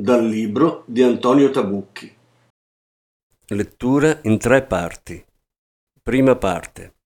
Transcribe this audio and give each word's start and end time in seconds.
dal 0.00 0.26
libro 0.26 0.82
di 0.86 1.02
Antonio 1.02 1.50
Tabucchi. 1.50 2.10
Lettura 3.48 4.20
in 4.22 4.38
tre 4.38 4.64
parti. 4.64 5.22
Prima 6.02 6.36
parte. 6.36 6.99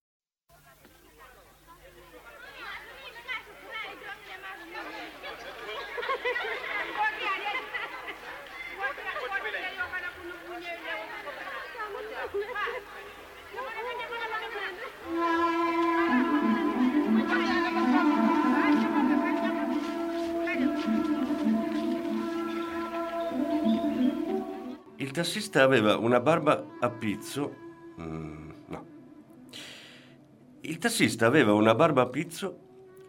Tassista 25.14 25.62
aveva 25.62 25.96
una 25.96 26.18
barba 26.18 26.64
a 26.80 26.90
pizzo. 26.90 27.54
Mm, 28.00 28.50
no. 28.66 28.86
Il 30.62 30.78
tassista 30.78 31.26
aveva 31.26 31.52
una 31.52 31.72
barba 31.72 32.02
a 32.02 32.06
pizzo, 32.06 32.58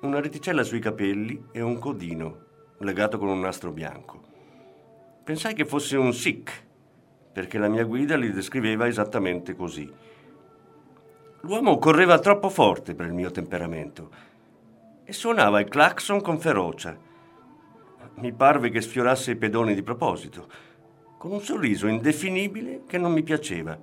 una 0.02 0.22
reticella 0.22 0.62
sui 0.62 0.80
capelli 0.80 1.48
e 1.52 1.62
un 1.62 1.80
codino 1.80 2.44
legato 2.78 3.18
con 3.18 3.30
un 3.30 3.40
nastro 3.40 3.72
bianco. 3.72 4.22
Pensai 5.24 5.56
che 5.56 5.66
fosse 5.66 5.98
un 5.98 6.14
Sikh, 6.14 6.52
perché 7.34 7.58
la 7.58 7.70
mia 7.70 7.86
guida 7.86 8.16
li 8.18 8.32
descriveva 8.32 8.86
esattamente 8.86 9.56
così. 9.56 9.92
L'uomo 11.42 11.80
correva 11.80 12.20
troppo 12.20 12.50
forte 12.50 12.94
per 12.94 13.08
il 13.08 13.14
mio 13.14 13.32
temperamento 13.32 14.12
e 15.04 15.12
suonava 15.12 15.60
il 15.60 15.70
clacson 15.70 16.22
con 16.22 16.38
ferocia. 16.38 16.96
Mi 18.18 18.32
parve 18.32 18.70
che 18.70 18.82
sfiorasse 18.82 19.32
i 19.32 19.38
pedoni 19.38 19.74
di 19.74 19.82
proposito 19.82 20.74
con 21.26 21.34
un 21.34 21.42
sorriso 21.42 21.88
indefinibile 21.88 22.84
che 22.86 23.00
non 23.00 23.12
mi 23.12 23.24
piaceva. 23.24 23.76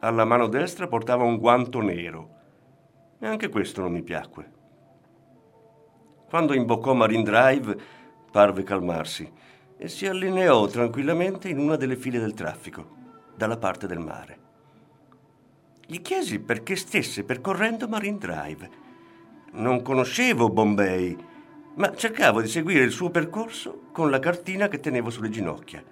Alla 0.00 0.26
mano 0.26 0.46
destra 0.46 0.86
portava 0.88 1.24
un 1.24 1.38
guanto 1.38 1.80
nero 1.80 2.28
e 3.18 3.26
anche 3.26 3.48
questo 3.48 3.80
non 3.80 3.92
mi 3.92 4.02
piacque. 4.02 4.52
Quando 6.28 6.52
imboccò 6.52 6.92
Marine 6.92 7.22
Drive 7.22 7.78
parve 8.30 8.62
calmarsi 8.62 9.32
e 9.78 9.88
si 9.88 10.06
allineò 10.06 10.66
tranquillamente 10.66 11.48
in 11.48 11.58
una 11.58 11.76
delle 11.76 11.96
file 11.96 12.18
del 12.18 12.34
traffico, 12.34 12.86
dalla 13.34 13.56
parte 13.56 13.86
del 13.86 14.00
mare. 14.00 14.38
Gli 15.86 16.02
chiesi 16.02 16.40
perché 16.40 16.76
stesse 16.76 17.24
percorrendo 17.24 17.88
Marine 17.88 18.18
Drive. 18.18 18.70
Non 19.52 19.80
conoscevo 19.80 20.50
Bombay 20.50 21.16
ma 21.74 21.94
cercavo 21.94 22.40
di 22.40 22.48
seguire 22.48 22.84
il 22.84 22.90
suo 22.90 23.10
percorso 23.10 23.88
con 23.92 24.10
la 24.10 24.18
cartina 24.18 24.68
che 24.68 24.80
tenevo 24.80 25.10
sulle 25.10 25.30
ginocchia. 25.30 25.82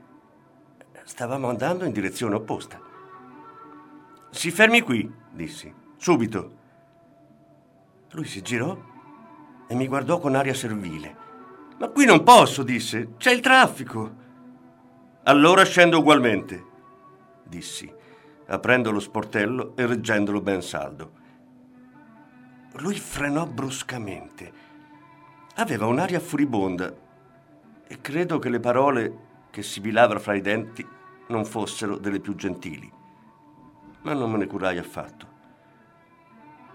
Stavamo 1.04 1.48
andando 1.48 1.84
in 1.84 1.92
direzione 1.92 2.34
opposta. 2.34 2.80
Si 4.30 4.50
fermi 4.50 4.82
qui, 4.82 5.10
dissi, 5.30 5.72
subito. 5.96 6.56
Lui 8.10 8.26
si 8.26 8.42
girò 8.42 8.76
e 9.66 9.74
mi 9.74 9.86
guardò 9.86 10.18
con 10.18 10.34
aria 10.34 10.52
servile. 10.52 11.16
Ma 11.78 11.88
qui 11.88 12.04
non 12.04 12.24
posso, 12.24 12.62
disse, 12.62 13.14
c'è 13.16 13.32
il 13.32 13.40
traffico. 13.40 14.26
Allora 15.24 15.64
scendo 15.64 15.98
ugualmente, 15.98 16.64
dissi, 17.44 17.90
aprendo 18.46 18.90
lo 18.90 19.00
sportello 19.00 19.74
e 19.76 19.86
reggendolo 19.86 20.40
ben 20.40 20.60
saldo. 20.60 21.12
Lui 22.74 22.98
frenò 22.98 23.46
bruscamente 23.46 24.52
Aveva 25.60 25.86
un'aria 25.86 26.20
furibonda 26.20 26.94
e 27.88 28.00
credo 28.00 28.38
che 28.38 28.48
le 28.48 28.60
parole 28.60 29.26
che 29.50 29.64
sibilava 29.64 30.16
fra 30.20 30.34
i 30.34 30.40
denti 30.40 30.86
non 31.30 31.44
fossero 31.44 31.98
delle 31.98 32.20
più 32.20 32.36
gentili, 32.36 32.88
ma 34.02 34.12
non 34.12 34.30
me 34.30 34.38
ne 34.38 34.46
curai 34.46 34.78
affatto. 34.78 35.26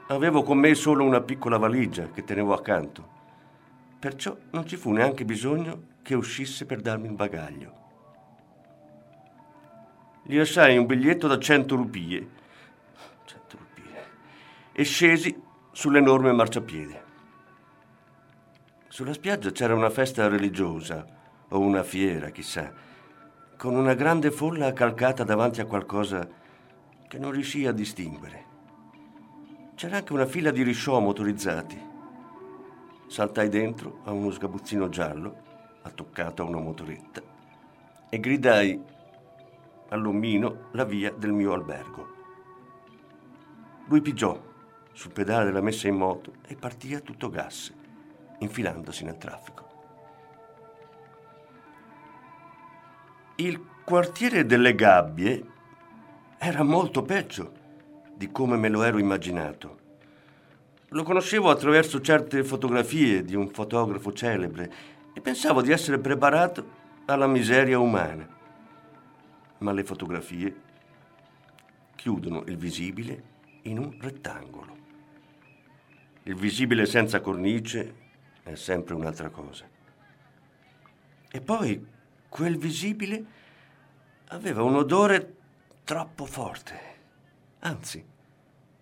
Avevo 0.08 0.44
con 0.44 0.58
me 0.58 0.76
solo 0.76 1.06
una 1.06 1.22
piccola 1.22 1.58
valigia 1.58 2.10
che 2.10 2.26
tenevo 2.26 2.54
accanto, 2.54 3.08
perciò 4.00 4.36
non 4.52 4.68
ci 4.68 4.76
fu 4.76 4.92
neanche 4.92 5.24
bisogno 5.24 5.84
che 6.02 6.14
uscisse 6.14 6.66
per 6.66 6.82
darmi 6.82 7.08
il 7.08 7.14
bagaglio. 7.14 7.74
Gli 10.24 10.36
lasciai 10.36 10.78
un 10.78 10.86
biglietto 10.86 11.28
da 11.28 11.40
cento 11.40 11.78
rupie, 11.78 12.30
cento 13.24 13.58
rupie 13.58 14.04
e 14.74 14.84
scesi 14.84 15.42
sull'enorme 15.72 16.34
marciapiede. 16.34 17.03
Sulla 18.94 19.14
spiaggia 19.14 19.50
c'era 19.50 19.74
una 19.74 19.90
festa 19.90 20.28
religiosa 20.28 21.04
o 21.50 21.58
una 21.58 21.82
fiera, 21.82 22.30
chissà, 22.30 22.72
con 23.58 23.74
una 23.74 23.96
grande 23.96 24.30
folla 24.30 24.72
calcata 24.72 25.24
davanti 25.24 25.62
a 25.62 25.66
qualcosa 25.66 26.30
che 27.08 27.18
non 27.18 27.32
riuscii 27.32 27.66
a 27.66 27.72
distinguere. 27.72 28.46
C'era 29.74 29.98
anche 29.98 30.14
una 30.14 30.28
fila 30.28 30.52
di 30.52 30.62
risciò 30.62 31.00
motorizzati. 31.00 31.82
Saltai 33.08 33.50
dentro 33.50 34.02
a 34.04 34.12
uno 34.12 34.30
sgabuzzino 34.30 34.88
giallo, 34.90 35.38
attoccato 35.82 36.44
a 36.44 36.46
una 36.46 36.60
motoretta, 36.60 37.24
e 38.12 38.20
gridai 38.20 38.80
all'omino 39.90 40.68
la 40.74 40.86
via 40.86 41.12
del 41.12 41.32
mio 41.32 41.54
albergo. 41.54 42.08
Lui 43.88 44.02
pigiò 44.02 44.40
sul 44.92 45.12
pedale 45.12 45.46
della 45.46 45.62
messa 45.62 45.88
in 45.88 45.96
moto 45.96 46.34
e 46.46 46.56
partì 46.56 46.94
a 46.94 47.00
tutto 47.00 47.32
gas 47.32 47.82
infilandosi 48.44 49.04
nel 49.04 49.18
traffico. 49.18 49.72
Il 53.38 53.62
quartiere 53.84 54.46
delle 54.46 54.76
gabbie 54.76 55.44
era 56.38 56.64
molto 56.64 57.02
peggio 57.02 57.62
di 58.16 58.32
come 58.32 58.58
me 58.58 58.70
lo 58.70 58.84
ero 58.84 59.00
immaginato. 59.00 59.80
Lo 60.90 61.04
conoscevo 61.04 61.50
attraverso 61.50 62.00
certe 62.00 62.44
fotografie 62.44 63.24
di 63.24 63.36
un 63.36 63.50
fotografo 63.50 64.14
celebre 64.14 64.72
e 65.14 65.22
pensavo 65.22 65.62
di 65.62 65.72
essere 65.72 65.98
preparato 65.98 66.82
alla 67.06 67.26
miseria 67.26 67.80
umana. 67.80 68.28
Ma 69.58 69.72
le 69.72 69.84
fotografie 69.84 70.56
chiudono 71.96 72.44
il 72.48 72.58
visibile 72.58 73.24
in 73.64 73.80
un 73.80 73.96
rettangolo. 74.00 74.78
Il 76.24 76.36
visibile 76.36 76.86
senza 76.86 77.20
cornice 77.20 78.03
è 78.44 78.56
sempre 78.56 78.94
un'altra 78.94 79.30
cosa. 79.30 79.66
E 81.32 81.42
poi 81.42 81.88
quel 82.30 82.58
visibile 82.58 83.26
aveva 84.28 84.64
un 84.64 84.76
odore 84.76 85.36
troppo 85.84 86.26
forte, 86.26 86.80
anzi, 87.60 88.06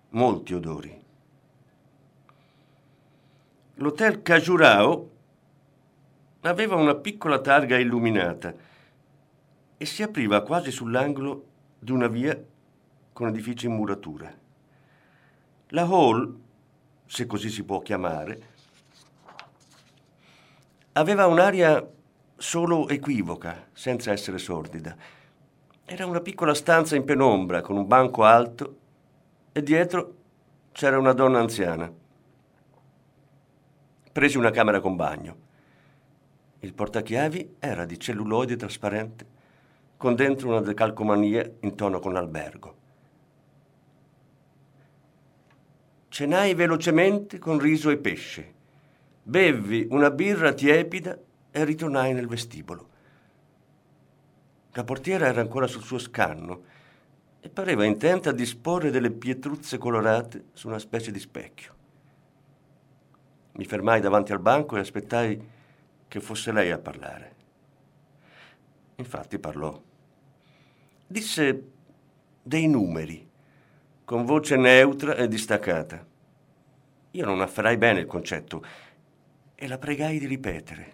molti 0.10 0.54
odori. 0.54 1.00
L'hotel 3.76 4.22
Cajurao 4.22 5.10
aveva 6.42 6.76
una 6.76 6.96
piccola 6.96 7.40
targa 7.40 7.78
illuminata 7.78 8.54
e 9.78 9.86
si 9.86 10.04
apriva 10.04 10.44
quasi 10.44 10.72
sull'angolo 10.72 11.46
di 11.80 11.92
una 11.92 12.08
via 12.08 12.40
con 13.14 13.28
edifici 13.28 13.66
in 13.66 13.74
muratura. 13.74 14.32
La 15.70 15.84
hall, 15.84 16.40
se 17.06 17.26
così 17.26 17.50
si 17.50 17.64
può 17.64 17.80
chiamare, 17.80 18.50
Aveva 20.94 21.26
un'aria 21.26 21.90
solo 22.36 22.90
equivoca, 22.90 23.70
senza 23.72 24.12
essere 24.12 24.38
sordida. 24.38 24.94
Era 25.86 26.06
una 26.06 26.20
piccola 26.20 26.54
stanza 26.54 26.98
in 26.98 27.06
penombra, 27.06 27.62
con 27.62 27.78
un 27.78 27.88
banco 27.88 28.26
alto, 28.26 28.78
e 29.54 29.64
dietro 29.64 30.16
c'era 30.74 31.00
una 31.00 31.14
donna 31.14 31.40
anziana. 31.40 31.90
Presi 34.12 34.38
una 34.38 34.52
camera 34.52 34.82
con 34.82 34.98
bagno. 34.98 35.36
Il 36.60 36.74
portachiavi 36.74 37.56
era 37.60 37.86
di 37.86 37.98
celluloide 37.98 38.58
trasparente, 38.58 39.26
con 39.96 40.14
dentro 40.14 40.50
una 40.50 40.60
decalcomania 40.60 41.50
in 41.62 41.76
tono 41.76 42.00
con 42.00 42.12
l'albergo. 42.12 42.76
Cenai 46.10 46.54
velocemente 46.54 47.40
con 47.40 47.60
riso 47.60 47.90
e 47.90 47.98
pesce 47.98 48.60
Bevvi 49.24 49.88
una 49.92 50.10
birra 50.10 50.54
tiepida 50.54 51.18
e 51.52 51.64
ritornai 51.64 52.14
nel 52.14 52.28
vestibolo. 52.28 52.90
La 54.72 54.84
portiera 54.84 55.28
era 55.28 55.42
ancora 55.42 55.68
sul 55.68 55.84
suo 55.84 56.00
scanno 56.00 56.64
e 57.40 57.50
pareva 57.50 57.86
intenta 57.86 58.30
a 58.30 58.34
disporre 58.34 58.90
delle 58.90 59.12
pietruzze 59.12 59.78
colorate 59.78 60.46
su 60.54 60.68
una 60.68 60.80
specie 60.80 61.12
di 61.12 61.20
specchio. 61.20 61.76
Mi 63.54 63.66
fermai 63.66 64.00
davanti 64.00 64.32
al 64.32 64.40
banco 64.40 64.78
e 64.78 64.80
aspettai 64.80 65.50
che 66.08 66.20
fosse 66.20 66.52
lei 66.52 66.72
a 66.72 66.80
parlare. 66.80 67.36
Infatti 68.96 69.40
parlò. 69.40 69.80
Disse 71.06 71.64
dei 72.42 72.68
numeri, 72.68 73.30
con 74.06 74.26
voce 74.26 74.56
neutra 74.56 75.16
e 75.16 75.28
distaccata. 75.28 76.06
Io 77.12 77.26
non 77.26 77.42
afferrai 77.42 77.78
bene 77.78 78.00
il 78.00 78.06
concetto 78.06 78.64
e 79.62 79.68
la 79.68 79.78
pregai 79.78 80.18
di 80.18 80.26
ripetere. 80.26 80.94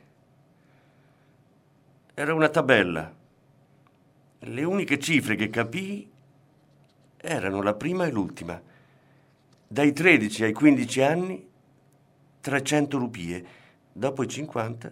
Era 2.14 2.34
una 2.34 2.50
tabella. 2.50 3.16
Le 4.40 4.64
uniche 4.66 5.00
cifre 5.00 5.36
che 5.38 5.50
capii 5.50 6.12
erano 7.16 7.62
la 7.62 7.74
prima 7.76 8.06
e 8.06 8.12
l'ultima. 8.12 8.62
Dai 9.70 9.94
13 9.94 10.44
ai 10.44 10.52
15 10.52 11.02
anni 11.02 11.50
300 12.42 12.98
rupie, 12.98 13.46
dopo 13.94 14.24
i 14.24 14.28
50 14.28 14.92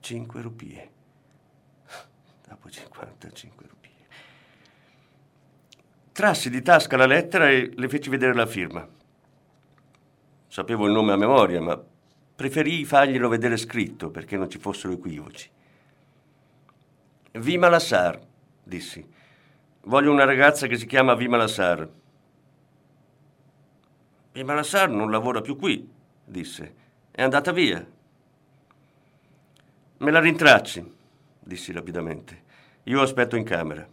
5 0.00 0.40
rupie. 0.40 0.90
Dopo 2.48 2.70
55 2.70 3.66
rupie. 3.68 3.90
Trassi 6.12 6.48
di 6.48 6.62
tasca 6.62 6.96
la 6.96 7.04
lettera 7.04 7.50
e 7.50 7.72
le 7.74 7.88
feci 7.90 8.08
vedere 8.08 8.32
la 8.32 8.46
firma. 8.46 8.88
Sapevo 10.46 10.86
il 10.86 10.92
nome 10.92 11.12
a 11.12 11.16
memoria, 11.16 11.60
ma 11.60 11.94
preferii 12.36 12.84
farglielo 12.84 13.28
vedere 13.28 13.56
scritto 13.56 14.10
perché 14.10 14.36
non 14.36 14.50
ci 14.50 14.58
fossero 14.58 14.92
equivoci. 14.92 15.50
Vima 17.32 17.68
Lassar, 17.68 18.20
dissi. 18.62 19.04
Voglio 19.84 20.12
una 20.12 20.24
ragazza 20.24 20.66
che 20.66 20.76
si 20.76 20.86
chiama 20.86 21.14
Vima 21.14 21.38
Lassar. 21.38 21.88
Vima 24.32 24.54
Lassar 24.54 24.90
non 24.90 25.10
lavora 25.10 25.40
più 25.40 25.56
qui, 25.56 25.90
disse. 26.24 26.74
È 27.10 27.22
andata 27.22 27.52
via. 27.52 27.84
Me 29.98 30.10
la 30.10 30.20
rintracci, 30.20 30.94
dissi 31.40 31.72
rapidamente. 31.72 32.44
Io 32.84 33.00
aspetto 33.00 33.36
in 33.36 33.44
camera. 33.44 33.88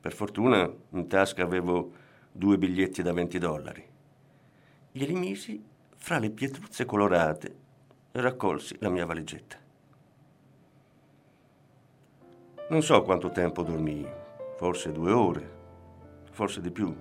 Per 0.00 0.12
fortuna 0.12 0.68
in 0.90 1.06
tasca 1.06 1.44
avevo 1.44 1.92
due 2.32 2.58
biglietti 2.58 3.02
da 3.02 3.12
20 3.12 3.38
dollari. 3.38 3.86
Glieli 4.90 5.14
misi 5.14 5.70
fra 6.02 6.18
le 6.18 6.30
pietruzze 6.30 6.84
colorate 6.84 7.56
raccolsi 8.10 8.76
la 8.80 8.88
mia 8.88 9.06
valigetta. 9.06 9.56
Non 12.70 12.82
so 12.82 13.02
quanto 13.02 13.30
tempo 13.30 13.62
dormii, 13.62 14.08
forse 14.56 14.90
due 14.90 15.12
ore, 15.12 15.52
forse 16.32 16.60
di 16.60 16.72
più. 16.72 16.92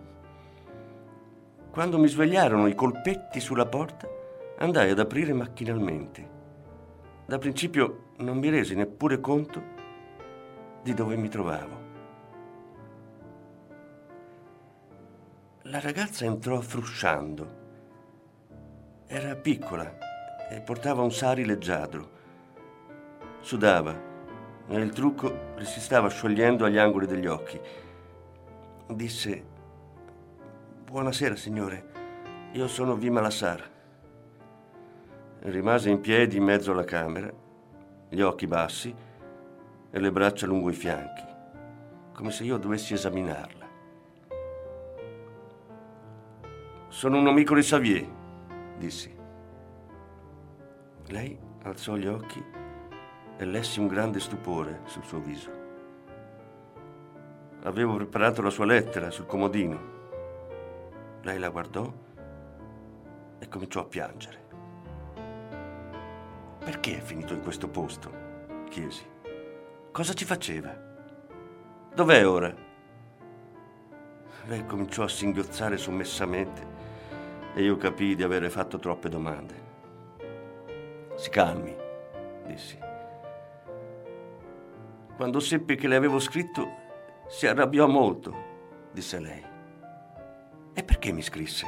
Quando 1.71 1.97
mi 1.97 2.07
svegliarono 2.07 2.67
i 2.67 2.75
colpetti 2.75 3.39
sulla 3.39 3.65
porta, 3.65 4.07
andai 4.59 4.91
ad 4.91 4.99
aprire 4.99 5.33
macchinalmente. 5.33 6.29
Da 7.25 7.39
principio 7.39 8.11
non 8.17 8.37
mi 8.37 8.49
resi 8.49 8.75
neppure 8.75 9.19
conto 9.19 9.63
di 10.83 10.93
dove 10.93 11.15
mi 11.15 11.27
trovavo. 11.27 11.79
La 15.63 15.79
ragazza 15.79 16.23
entrò 16.23 16.61
frusciando. 16.61 17.60
Era 19.13 19.35
piccola 19.35 19.97
e 20.49 20.61
portava 20.61 21.01
un 21.01 21.11
sari 21.11 21.43
leggiadro. 21.43 22.09
Sudava 23.41 23.93
e 24.69 24.77
il 24.77 24.93
trucco 24.93 25.51
le 25.57 25.65
si 25.65 25.81
stava 25.81 26.07
sciogliendo 26.07 26.63
agli 26.63 26.77
angoli 26.77 27.07
degli 27.07 27.25
occhi. 27.25 27.59
Disse: 28.87 29.45
Buonasera, 30.85 31.35
signore. 31.35 31.89
Io 32.53 32.69
sono 32.69 32.95
Vima 32.95 33.19
Lassar. 33.19 33.69
Rimase 35.39 35.89
in 35.89 35.99
piedi 35.99 36.37
in 36.37 36.43
mezzo 36.43 36.71
alla 36.71 36.85
camera, 36.85 37.29
gli 38.07 38.21
occhi 38.21 38.47
bassi 38.47 38.95
e 39.91 39.99
le 39.99 40.11
braccia 40.13 40.45
lungo 40.45 40.69
i 40.69 40.73
fianchi, 40.73 41.25
come 42.13 42.31
se 42.31 42.45
io 42.45 42.55
dovessi 42.55 42.93
esaminarla. 42.93 43.67
Sono 46.87 47.17
un 47.17 47.27
amico 47.27 47.55
di 47.55 47.61
Xavier, 47.61 48.19
dissi. 48.77 49.15
Lei 51.07 51.37
alzò 51.63 51.95
gli 51.95 52.07
occhi 52.07 52.43
e 53.37 53.45
lessi 53.45 53.79
un 53.79 53.87
grande 53.87 54.19
stupore 54.19 54.81
sul 54.85 55.03
suo 55.03 55.19
viso. 55.19 55.51
Avevo 57.63 57.95
preparato 57.95 58.41
la 58.41 58.49
sua 58.49 58.65
lettera 58.65 59.11
sul 59.11 59.25
comodino. 59.25 59.99
Lei 61.21 61.37
la 61.37 61.49
guardò 61.49 61.91
e 63.39 63.47
cominciò 63.47 63.81
a 63.81 63.85
piangere. 63.85 64.39
Perché 66.59 66.97
è 66.97 67.01
finito 67.01 67.33
in 67.33 67.41
questo 67.41 67.67
posto? 67.67 68.29
chiesi. 68.69 69.05
Cosa 69.91 70.13
ci 70.13 70.23
faceva? 70.23 70.73
Dov'è 71.93 72.25
ora? 72.25 72.55
Lei 74.45 74.65
cominciò 74.65 75.03
a 75.03 75.09
singhiozzare 75.09 75.77
sommessamente 75.77 76.65
e 77.53 77.63
io 77.63 77.75
capii 77.77 78.15
di 78.15 78.23
avere 78.23 78.49
fatto 78.49 78.79
troppe 78.79 79.09
domande. 79.09 79.69
Si 81.15 81.29
calmi, 81.29 81.75
dissi. 82.45 82.77
Quando 85.15 85.39
seppi 85.39 85.75
che 85.75 85.87
le 85.87 85.95
avevo 85.95 86.19
scritto, 86.19 86.79
si 87.27 87.47
arrabbiò 87.47 87.87
molto, 87.87 88.89
disse 88.91 89.19
lei. 89.19 89.43
E 90.73 90.83
perché 90.83 91.11
mi 91.11 91.21
scrisse? 91.21 91.67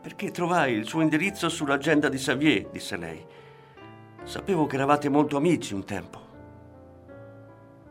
Perché 0.00 0.30
trovai 0.30 0.74
il 0.74 0.86
suo 0.86 1.00
indirizzo 1.00 1.48
sull'agenda 1.48 2.08
di 2.08 2.16
Xavier, 2.16 2.68
disse 2.70 2.96
lei. 2.96 3.26
Sapevo 4.22 4.66
che 4.66 4.76
eravate 4.76 5.08
molto 5.08 5.36
amici 5.36 5.74
un 5.74 5.84
tempo. 5.84 6.20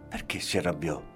Perché 0.09 0.39
si 0.39 0.57
arrabbiò? 0.57 1.12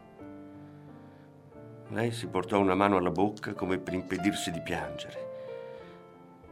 Lei 1.89 2.11
si 2.11 2.27
portò 2.27 2.59
una 2.59 2.75
mano 2.75 2.97
alla 2.97 3.11
bocca 3.11 3.53
come 3.53 3.77
per 3.77 3.93
impedirsi 3.93 4.51
di 4.51 4.61
piangere. 4.61 5.25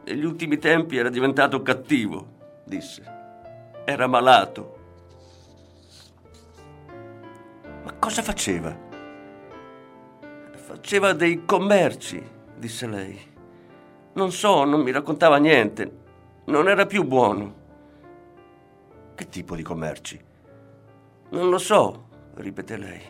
Negli 0.04 0.24
ultimi 0.24 0.56
tempi 0.56 0.96
era 0.96 1.10
diventato 1.10 1.60
cattivo, 1.60 2.26
disse. 2.64 3.02
Era 3.84 4.06
malato. 4.06 4.78
Ma 7.84 7.92
cosa 7.98 8.22
faceva? 8.22 8.74
Faceva 10.54 11.12
dei 11.12 11.44
commerci, 11.44 12.22
disse 12.56 12.86
lei. 12.86 13.34
Non 14.14 14.32
so, 14.32 14.64
non 14.64 14.80
mi 14.80 14.90
raccontava 14.90 15.36
niente. 15.36 16.04
Non 16.46 16.68
era 16.68 16.86
più 16.86 17.04
buono. 17.04 17.64
Che 19.14 19.28
tipo 19.28 19.54
di 19.54 19.62
commerci? 19.62 20.18
Non 21.30 21.50
lo 21.50 21.58
so, 21.58 22.08
ripeté 22.36 22.76
lei. 22.78 23.02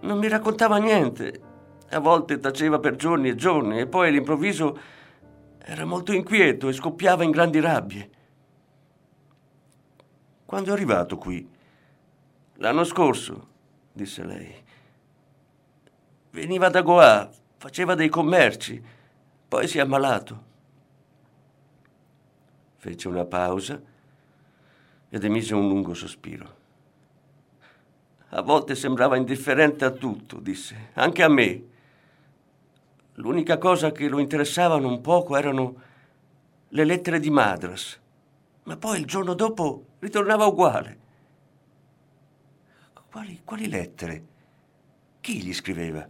Non 0.00 0.18
mi 0.18 0.28
raccontava 0.28 0.76
niente. 0.76 1.52
A 1.94 2.00
volte 2.00 2.40
taceva 2.40 2.80
per 2.80 2.96
giorni 2.96 3.28
e 3.28 3.36
giorni 3.36 3.78
e 3.78 3.86
poi 3.86 4.08
all'improvviso 4.08 4.78
era 5.58 5.84
molto 5.84 6.12
inquieto 6.12 6.68
e 6.68 6.72
scoppiava 6.72 7.22
in 7.22 7.30
grandi 7.30 7.60
rabbie. 7.60 8.10
Quando 10.44 10.70
è 10.70 10.72
arrivato 10.72 11.16
qui? 11.16 11.48
L'anno 12.54 12.82
scorso, 12.82 13.48
disse 13.92 14.24
lei. 14.24 14.52
Veniva 16.30 16.68
da 16.68 16.82
Goa, 16.82 17.30
faceva 17.58 17.94
dei 17.94 18.08
commerci, 18.08 18.82
poi 19.46 19.68
si 19.68 19.78
è 19.78 19.80
ammalato. 19.80 20.42
Fece 22.74 23.06
una 23.06 23.24
pausa 23.24 23.80
ed 25.10 25.22
emise 25.22 25.54
un 25.54 25.68
lungo 25.68 25.94
sospiro. 25.94 26.56
A 28.30 28.42
volte 28.42 28.74
sembrava 28.74 29.16
indifferente 29.16 29.84
a 29.84 29.92
tutto, 29.92 30.40
disse, 30.40 30.90
anche 30.94 31.22
a 31.22 31.28
me. 31.28 31.72
L'unica 33.14 33.58
cosa 33.58 33.92
che 33.92 34.08
lo 34.08 34.18
interessavano 34.18 34.88
un 34.88 35.00
poco 35.00 35.36
erano 35.36 35.82
le 36.68 36.84
lettere 36.84 37.20
di 37.20 37.30
Madras, 37.30 38.00
ma 38.64 38.76
poi 38.76 38.98
il 38.98 39.06
giorno 39.06 39.34
dopo 39.34 39.84
ritornava 40.00 40.46
uguale. 40.46 40.98
Quali, 43.08 43.42
quali 43.44 43.68
lettere? 43.68 44.24
Chi 45.20 45.40
gli 45.40 45.54
scriveva? 45.54 46.08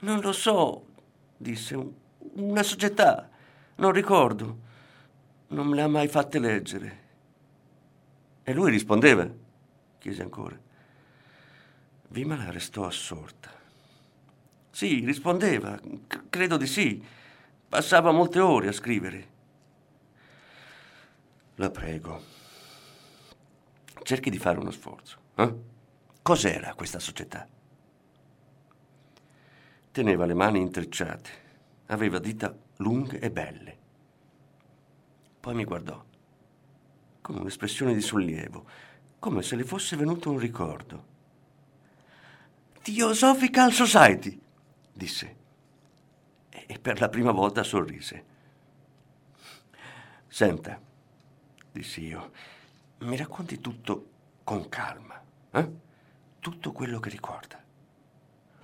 Non 0.00 0.20
lo 0.20 0.32
so, 0.32 0.86
disse, 1.36 1.76
una 2.34 2.62
società, 2.62 3.28
non 3.76 3.90
ricordo, 3.90 4.58
non 5.48 5.66
me 5.66 5.74
le 5.74 5.82
ha 5.82 5.88
mai 5.88 6.06
fatte 6.06 6.38
leggere. 6.38 7.02
E 8.44 8.52
lui 8.52 8.70
rispondeva, 8.70 9.28
chiese 9.98 10.22
ancora. 10.22 10.56
Vimala 12.08 12.50
restò 12.52 12.86
assorta. 12.86 13.63
Sì, 14.74 15.04
rispondeva. 15.04 15.78
C- 16.08 16.24
credo 16.28 16.56
di 16.56 16.66
sì. 16.66 17.00
Passava 17.68 18.10
molte 18.10 18.40
ore 18.40 18.66
a 18.66 18.72
scrivere. 18.72 19.28
La 21.54 21.70
prego. 21.70 22.20
cerchi 24.02 24.30
di 24.30 24.38
fare 24.38 24.58
uno 24.58 24.72
sforzo. 24.72 25.18
Eh? 25.36 25.54
Cos'era 26.20 26.74
questa 26.74 26.98
società? 26.98 27.46
Teneva 29.92 30.26
le 30.26 30.34
mani 30.34 30.58
intrecciate, 30.58 31.30
aveva 31.86 32.18
dita 32.18 32.52
lunghe 32.78 33.20
e 33.20 33.30
belle. 33.30 33.78
Poi 35.38 35.54
mi 35.54 35.64
guardò 35.64 36.04
con 37.20 37.36
un'espressione 37.36 37.94
di 37.94 38.00
sollievo, 38.02 38.66
come 39.20 39.42
se 39.42 39.54
le 39.54 39.64
fosse 39.64 39.94
venuto 39.96 40.32
un 40.32 40.38
ricordo. 40.38 41.04
Theosophical 42.82 43.72
Society, 43.72 44.38
disse, 44.94 45.36
e 46.48 46.78
per 46.78 47.00
la 47.00 47.08
prima 47.08 47.32
volta 47.32 47.62
sorrise. 47.62 48.32
Senta, 50.28 50.80
dissi 51.70 52.06
io, 52.06 52.32
mi 53.00 53.16
racconti 53.16 53.60
tutto 53.60 54.10
con 54.44 54.68
calma, 54.68 55.22
eh? 55.50 55.72
tutto 56.38 56.72
quello 56.72 57.00
che 57.00 57.10
ricorda, 57.10 57.62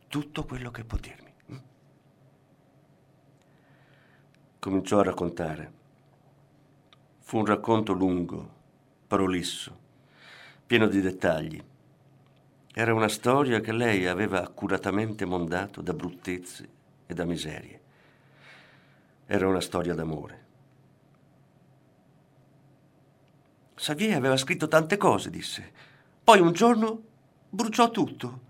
tutto 0.08 0.44
quello 0.44 0.70
che 0.70 0.84
può 0.84 0.99
dirmi. 0.99 1.32
Hm? 1.46 1.58
Cominciò 4.58 5.00
a 5.00 5.04
raccontare. 5.04 5.78
Fu 7.18 7.38
un 7.38 7.46
racconto 7.46 7.92
lungo, 7.92 8.58
prolisso, 9.06 9.78
pieno 10.66 10.87
di 10.87 11.00
dettagli. 11.00 11.62
Era 12.73 12.95
una 12.95 13.09
storia 13.09 13.61
che 13.61 13.73
lei 13.73 14.07
aveva 14.07 14.43
accuratamente 14.43 15.25
mondato 15.25 15.81
da 15.81 15.93
bruttezze 15.93 16.69
e 17.07 17.15
da 17.15 17.25
miserie. 17.25 17.81
Era 19.27 19.49
una 19.49 19.61
storia 19.61 19.95
d'amore. 19.95 20.47
Xavier 23.75 24.15
aveva 24.17 24.37
scritto 24.37 24.69
tante 24.69 24.97
cose, 24.97 25.31
disse. 25.31 25.73
Poi 26.23 26.39
un 26.39 26.53
giorno 26.53 27.03
bruciò 27.49 27.91
tutto. 27.91 28.49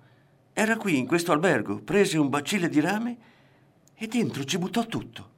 Era 0.53 0.77
qui, 0.77 0.99
in 0.99 1.07
questo 1.07 1.33
albergo, 1.33 1.81
prese 1.81 2.19
un 2.19 2.29
bacile 2.29 2.69
di 2.69 2.81
rame 2.81 3.17
e 3.95 4.07
dentro 4.07 4.45
ci 4.45 4.59
buttò 4.59 4.85
tutto. 4.87 5.31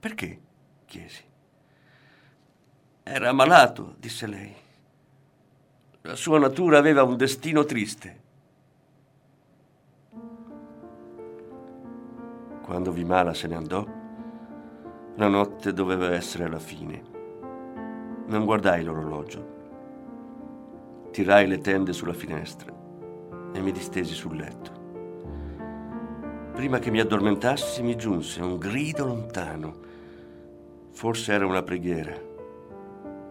Perché? 0.00 0.40
chiesi. 0.86 1.22
Era 3.04 3.32
malato, 3.32 3.94
disse 3.98 4.26
lei. 4.26 4.66
La 6.08 6.16
sua 6.16 6.38
natura 6.38 6.78
aveva 6.78 7.02
un 7.02 7.18
destino 7.18 7.66
triste. 7.66 8.20
Quando 12.62 12.92
Vimala 12.92 13.34
se 13.34 13.46
ne 13.46 13.54
andò, 13.54 13.86
la 15.16 15.28
notte 15.28 15.74
doveva 15.74 16.14
essere 16.14 16.48
la 16.48 16.58
fine. 16.58 17.02
Non 18.24 18.46
guardai 18.46 18.84
l'orologio. 18.84 19.56
Tirai 21.10 21.46
le 21.46 21.58
tende 21.58 21.92
sulla 21.92 22.14
finestra 22.14 22.72
e 23.52 23.60
mi 23.60 23.70
distesi 23.70 24.14
sul 24.14 24.36
letto. 24.36 24.70
Prima 26.54 26.78
che 26.78 26.90
mi 26.90 27.00
addormentassi 27.00 27.82
mi 27.82 27.96
giunse 27.96 28.40
un 28.40 28.56
grido 28.56 29.04
lontano. 29.04 29.76
Forse 30.90 31.34
era 31.34 31.44
una 31.44 31.62
preghiera 31.62 32.18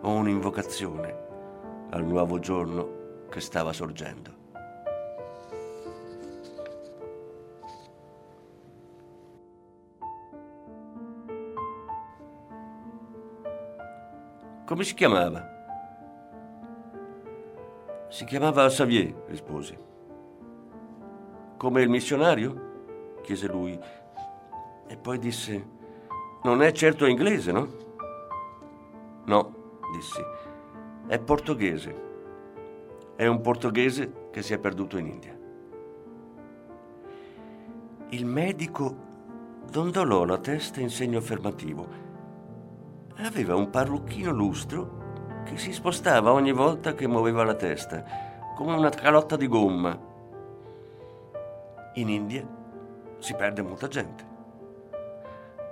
o 0.02 0.12
un'invocazione 0.12 1.26
al 1.90 2.06
nuovo 2.06 2.40
giorno 2.40 3.26
che 3.30 3.40
stava 3.40 3.74
sorgendo. 3.74 4.36
Come 14.66 14.84
si 14.84 14.94
chiamava? 14.94 15.56
Si 18.10 18.26
chiamava 18.26 18.68
Xavier, 18.68 19.14
risposi. 19.28 19.78
Come 21.58 21.82
il 21.82 21.90
missionario? 21.90 22.68
chiese 23.28 23.48
lui. 23.48 23.78
E 24.88 24.98
poi 24.98 25.20
disse, 25.20 25.68
non 26.44 26.62
è 26.62 26.72
certo 26.72 27.06
inglese, 27.06 27.52
no? 27.52 27.68
No, 29.26 29.54
dissi, 29.94 30.22
è 31.08 31.20
portoghese. 31.20 32.06
È 33.16 33.26
un 33.26 33.42
portoghese 33.42 34.30
che 34.32 34.42
si 34.42 34.54
è 34.54 34.60
perduto 34.60 34.98
in 34.98 35.08
India. 35.08 35.38
Il 38.10 38.26
medico 38.26 38.96
dondolò 39.70 40.24
la 40.24 40.38
testa 40.38 40.80
in 40.80 40.90
segno 40.90 41.18
affermativo 41.18 42.06
aveva 43.20 43.56
un 43.56 43.70
parrucchino 43.70 44.32
lustro 44.32 45.06
che 45.44 45.58
si 45.58 45.72
spostava 45.72 46.32
ogni 46.32 46.52
volta 46.52 46.94
che 46.94 47.08
muoveva 47.08 47.44
la 47.44 47.56
testa, 47.56 48.04
come 48.56 48.76
una 48.76 48.90
calotta 48.90 49.36
di 49.36 49.48
gomma. 49.48 49.98
In 51.94 52.10
India 52.10 52.46
si 53.18 53.34
perde 53.34 53.62
molta 53.62 53.88
gente. 53.88 54.36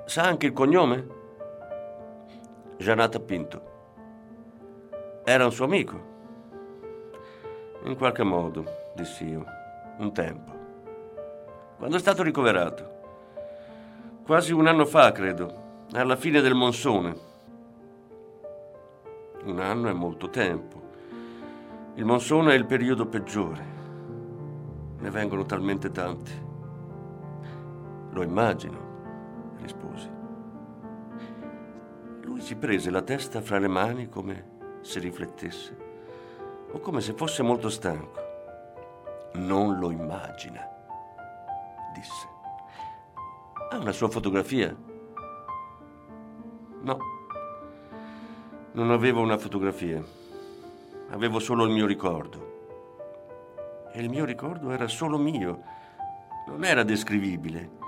Sa 0.05 0.23
anche 0.23 0.47
il 0.47 0.53
cognome? 0.53 1.07
Janata 2.77 3.19
Pinto. 3.19 3.73
Era 5.27 5.43
un 5.43 5.51
suo 5.51 5.65
amico. 5.65 6.13
In 7.85 7.95
qualche 7.97 8.21
modo, 8.21 8.63
dissi 8.93 9.27
io, 9.27 9.43
un 9.97 10.13
tempo. 10.13 10.51
Quando 11.79 11.95
è 11.95 11.99
stato 11.99 12.21
ricoverato? 12.21 12.93
Quasi 14.23 14.53
un 14.53 14.67
anno 14.67 14.85
fa, 14.85 15.11
credo, 15.11 15.85
alla 15.93 16.15
fine 16.15 16.41
del 16.41 16.53
monsone. 16.53 17.17
Un 19.45 19.59
anno 19.59 19.89
è 19.89 19.93
molto 19.93 20.29
tempo. 20.29 20.79
Il 21.95 22.05
monsone 22.05 22.51
è 22.51 22.55
il 22.55 22.67
periodo 22.67 23.07
peggiore. 23.07 23.65
Ne 24.99 25.09
vengono 25.09 25.43
talmente 25.45 25.89
tanti. 25.89 26.33
Lo 28.11 28.21
immagino, 28.21 29.55
risposi. 29.59 30.09
Lui 32.21 32.41
si 32.41 32.55
prese 32.57 32.91
la 32.91 33.01
testa 33.01 33.41
fra 33.41 33.57
le 33.57 33.67
mani 33.67 34.07
come 34.07 34.53
se 34.85 34.99
riflettesse 34.99 35.75
o 36.71 36.79
come 36.79 37.01
se 37.01 37.13
fosse 37.13 37.41
molto 37.41 37.69
stanco. 37.69 38.23
Non 39.33 39.79
lo 39.79 39.91
immagina, 39.91 40.69
disse. 41.93 42.27
Ha 43.71 43.77
una 43.77 43.91
sua 43.91 44.09
fotografia? 44.09 44.73
No. 46.81 46.97
Non 48.73 48.91
avevo 48.91 49.21
una 49.21 49.37
fotografia, 49.37 50.03
avevo 51.09 51.39
solo 51.39 51.65
il 51.65 51.71
mio 51.71 51.85
ricordo. 51.85 52.53
E 53.91 54.01
il 54.01 54.09
mio 54.09 54.25
ricordo 54.25 54.69
era 54.71 54.87
solo 54.87 55.17
mio, 55.17 55.61
non 56.47 56.63
era 56.63 56.83
descrivibile. 56.83 57.83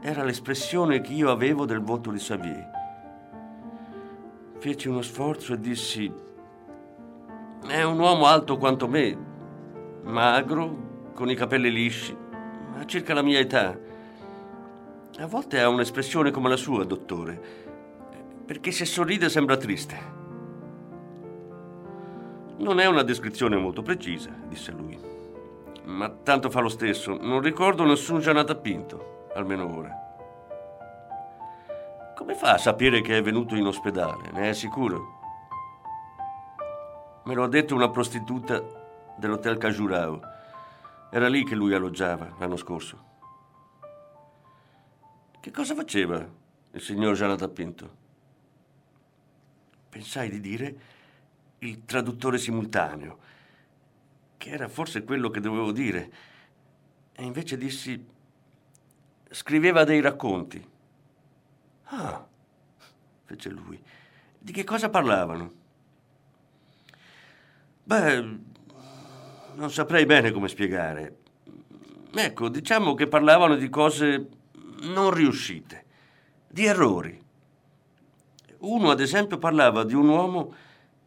Era 0.00 0.22
l'espressione 0.22 1.00
che 1.00 1.12
io 1.12 1.30
avevo 1.30 1.64
del 1.64 1.80
volto 1.80 2.10
di 2.10 2.18
Xavier. 2.18 2.71
Feci 4.62 4.86
uno 4.86 5.02
sforzo 5.02 5.54
e 5.54 5.58
dissi, 5.58 6.08
è 7.66 7.82
un 7.82 7.98
uomo 7.98 8.26
alto 8.26 8.58
quanto 8.58 8.86
me, 8.86 9.18
magro, 10.04 11.10
con 11.14 11.28
i 11.28 11.34
capelli 11.34 11.68
lisci, 11.68 12.16
ha 12.78 12.86
circa 12.86 13.12
la 13.12 13.22
mia 13.22 13.40
età. 13.40 13.76
A 15.18 15.26
volte 15.26 15.60
ha 15.60 15.68
un'espressione 15.68 16.30
come 16.30 16.48
la 16.48 16.54
sua, 16.54 16.84
dottore 16.84 17.62
perché 18.46 18.70
se 18.70 18.84
sorride 18.84 19.28
sembra 19.28 19.56
triste. 19.56 19.98
Non 22.58 22.78
è 22.78 22.86
una 22.86 23.02
descrizione 23.02 23.56
molto 23.56 23.82
precisa, 23.82 24.30
disse 24.46 24.70
lui. 24.70 24.96
Ma 25.86 26.08
tanto 26.08 26.50
fa 26.50 26.60
lo 26.60 26.68
stesso, 26.68 27.18
non 27.20 27.40
ricordo 27.40 27.84
nessun 27.84 28.20
Gianata 28.20 28.54
Pinto, 28.54 29.26
almeno 29.34 29.76
ora. 29.76 30.01
Come 32.22 32.36
fa 32.36 32.52
a 32.52 32.58
sapere 32.58 33.00
che 33.00 33.18
è 33.18 33.20
venuto 33.20 33.56
in 33.56 33.66
ospedale? 33.66 34.30
Ne 34.30 34.50
è 34.50 34.52
sicuro? 34.52 35.18
Me 37.24 37.34
lo 37.34 37.42
ha 37.42 37.48
detto 37.48 37.74
una 37.74 37.90
prostituta 37.90 38.62
dell'hotel 39.16 39.58
Cajurao. 39.58 40.20
Era 41.10 41.26
lì 41.26 41.42
che 41.42 41.56
lui 41.56 41.74
alloggiava 41.74 42.32
l'anno 42.38 42.54
scorso. 42.54 43.04
Che 45.40 45.50
cosa 45.50 45.74
faceva 45.74 46.24
il 46.70 46.80
signor 46.80 47.16
Gianata 47.16 47.48
Pinto? 47.48 47.90
pensai 49.88 50.30
di 50.30 50.38
dire 50.38 50.76
il 51.58 51.84
traduttore 51.84 52.38
simultaneo, 52.38 53.18
che 54.36 54.50
era 54.50 54.68
forse 54.68 55.02
quello 55.02 55.28
che 55.28 55.40
dovevo 55.40 55.72
dire, 55.72 56.12
e 57.14 57.24
invece 57.24 57.56
dissi 57.56 58.06
scriveva 59.28 59.82
dei 59.82 60.00
racconti. 60.00 60.70
Ah, 61.94 62.26
fece 63.24 63.50
lui, 63.50 63.78
di 64.38 64.50
che 64.50 64.64
cosa 64.64 64.88
parlavano? 64.88 65.52
Beh, 67.84 68.38
non 69.56 69.70
saprei 69.70 70.06
bene 70.06 70.30
come 70.30 70.48
spiegare. 70.48 71.18
Ecco, 72.14 72.48
diciamo 72.48 72.94
che 72.94 73.08
parlavano 73.08 73.56
di 73.56 73.68
cose 73.68 74.28
non 74.84 75.10
riuscite, 75.10 75.84
di 76.48 76.64
errori. 76.64 77.20
Uno, 78.60 78.90
ad 78.90 79.00
esempio, 79.00 79.36
parlava 79.36 79.84
di 79.84 79.94
un 79.94 80.08
uomo 80.08 80.54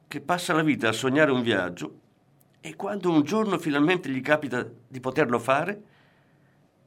che 0.07 0.21
passa 0.21 0.53
la 0.53 0.61
vita 0.61 0.89
a 0.89 0.93
sognare 0.93 1.31
un 1.31 1.41
viaggio 1.41 1.99
e 2.61 2.75
quando 2.75 3.09
un 3.09 3.23
giorno 3.23 3.57
finalmente 3.57 4.09
gli 4.09 4.21
capita 4.21 4.63
di 4.87 4.99
poterlo 4.99 5.39
fare, 5.39 5.81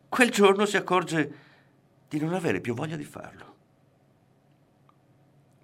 quel 0.08 0.30
giorno 0.30 0.66
si 0.66 0.76
accorge 0.76 1.34
di 2.08 2.20
non 2.20 2.32
avere 2.32 2.60
più 2.60 2.74
voglia 2.74 2.94
di 2.94 3.04
farlo. 3.04 3.56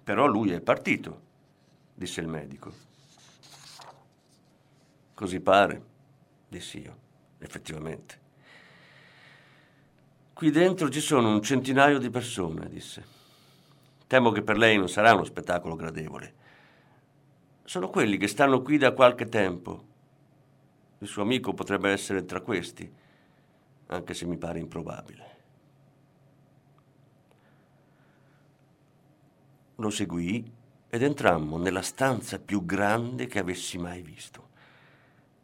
Però 0.05 0.27
lui 0.27 0.51
è 0.51 0.61
partito, 0.61 1.21
disse 1.95 2.21
il 2.21 2.27
medico. 2.27 2.71
Così 5.15 5.39
pare, 5.39 5.83
dissi 6.47 6.79
io, 6.79 6.95
effettivamente. 7.39 8.19
Qui 10.31 10.51
dentro 10.51 10.89
ci 10.89 10.99
sono 10.99 11.31
un 11.31 11.41
centinaio 11.41 11.97
di 11.97 12.11
persone, 12.11 12.69
disse. 12.69 13.03
Temo 14.05 14.29
che 14.29 14.43
per 14.43 14.59
lei 14.59 14.77
non 14.77 14.89
sarà 14.89 15.15
uno 15.15 15.23
spettacolo 15.23 15.75
gradevole. 15.75 16.33
Sono 17.63 17.89
quelli 17.89 18.17
che 18.17 18.27
stanno 18.27 18.61
qui 18.61 18.77
da 18.77 18.91
qualche 18.91 19.27
tempo. 19.27 19.85
Il 20.99 21.07
suo 21.07 21.23
amico 21.23 21.55
potrebbe 21.55 21.89
essere 21.89 22.25
tra 22.25 22.41
questi, 22.41 22.93
anche 23.87 24.13
se 24.13 24.27
mi 24.27 24.37
pare 24.37 24.59
improbabile. 24.59 25.34
Lo 29.75 29.89
seguì 29.89 30.49
ed 30.89 31.03
entrammo 31.03 31.57
nella 31.57 31.81
stanza 31.81 32.39
più 32.39 32.65
grande 32.65 33.27
che 33.27 33.39
avessi 33.39 33.77
mai 33.77 34.01
visto. 34.01 34.49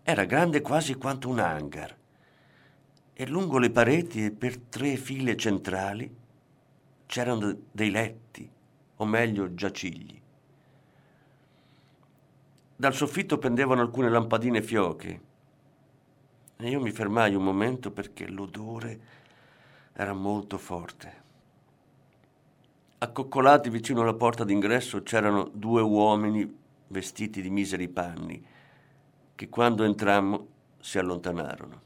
Era 0.03 0.25
grande 0.25 0.61
quasi 0.61 0.95
quanto 0.95 1.29
un 1.29 1.39
hangar 1.39 1.97
e 3.13 3.27
lungo 3.27 3.59
le 3.59 3.69
pareti 3.69 4.25
e 4.25 4.31
per 4.31 4.57
tre 4.57 4.95
file 4.95 5.35
centrali 5.35 6.11
c'erano 7.05 7.55
dei 7.71 7.91
letti, 7.91 8.49
o 8.95 9.05
meglio 9.05 9.53
giacigli. 9.53 10.19
Dal 12.75 12.95
soffitto 12.95 13.37
pendevano 13.37 13.81
alcune 13.81 14.09
lampadine 14.09 14.61
fioche 14.61 15.21
e 16.57 16.69
io 16.69 16.79
mi 16.79 16.91
fermai 16.91 17.35
un 17.35 17.43
momento 17.43 17.91
perché 17.91 18.27
l'odore 18.27 18.99
era 19.93 20.13
molto 20.13 20.57
forte. 20.57 21.20
Accoccolati 23.03 23.71
vicino 23.71 24.01
alla 24.01 24.13
porta 24.13 24.43
d'ingresso 24.43 25.01
c'erano 25.01 25.49
due 25.51 25.81
uomini 25.81 26.59
vestiti 26.89 27.41
di 27.41 27.49
miseri 27.49 27.87
panni 27.87 28.45
che 29.33 29.49
quando 29.49 29.83
entrammo 29.83 30.47
si 30.79 30.99
allontanarono. 30.99 31.81